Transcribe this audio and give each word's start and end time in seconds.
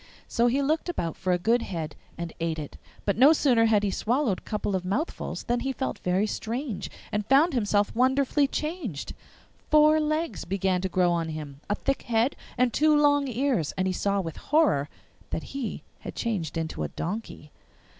So 0.27 0.47
he 0.47 0.63
looked 0.63 0.89
about 0.89 1.15
for 1.15 1.31
a 1.31 1.37
good 1.37 1.61
head 1.61 1.95
and 2.17 2.33
ate 2.39 2.57
it, 2.57 2.77
but 3.05 3.19
no 3.19 3.33
sooner 3.33 3.65
had 3.65 3.83
he 3.83 3.91
swallowed 3.91 4.39
a 4.39 4.41
couple 4.41 4.75
of 4.75 4.83
mouthfuls 4.83 5.43
than 5.43 5.59
he 5.59 5.71
felt 5.71 5.99
very 5.99 6.25
strange, 6.25 6.89
and 7.11 7.23
found 7.27 7.53
himself 7.53 7.93
wonderfully 7.93 8.47
changed. 8.47 9.13
Four 9.69 9.99
legs 9.99 10.43
began 10.43 10.81
to 10.81 10.89
grow 10.89 11.11
on 11.11 11.29
him, 11.29 11.61
a 11.69 11.75
thick 11.75 12.01
head, 12.01 12.35
and 12.57 12.73
two 12.73 12.97
long 12.99 13.27
ears, 13.27 13.73
and 13.77 13.85
he 13.85 13.93
saw 13.93 14.19
with 14.21 14.37
horror 14.37 14.89
that 15.29 15.43
he 15.53 15.83
had 15.99 16.15
changed 16.15 16.57
into 16.57 16.81
a 16.81 16.87
donkey. 16.87 17.51